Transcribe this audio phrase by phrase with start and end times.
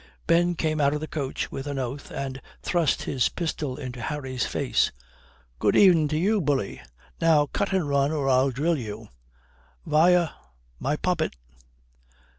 [0.25, 4.47] Ben came out of the coach with an oath and thrust his pistol into Harry's
[4.47, 4.91] face.
[5.59, 6.81] "Good e'en to you, bully.
[7.21, 9.09] Now cut and run or I'll drill you.
[9.85, 10.29] Via,
[10.79, 11.35] my poppet."